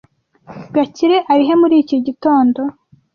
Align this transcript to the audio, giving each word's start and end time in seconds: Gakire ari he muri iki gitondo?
Gakire 0.73 1.17
ari 1.31 1.43
he 1.49 1.53
muri 1.61 1.75
iki 1.83 1.97
gitondo? 2.05 2.61